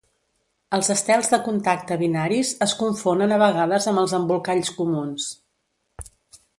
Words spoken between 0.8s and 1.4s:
estels de